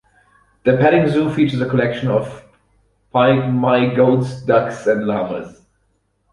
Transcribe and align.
The 0.63 0.77
petting 0.77 1.09
zoo 1.09 1.31
features 1.31 1.61
a 1.61 1.69
collection 1.69 2.09
of 2.09 2.43
pygmy 3.13 3.95
goats, 3.95 4.41
ducks, 4.41 4.87
and 4.87 5.05
llamas. 5.05 5.63